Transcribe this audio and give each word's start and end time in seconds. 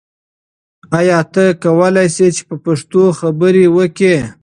ایا 0.99 1.19
ته 1.33 1.43
کولای 1.63 2.07
شې 2.15 2.27
چې 2.35 2.41
په 2.49 2.55
پښتو 2.65 3.01
خبرې 3.19 3.65
وکړې؟ 3.77 4.15